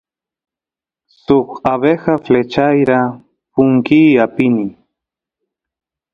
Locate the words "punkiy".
3.53-4.15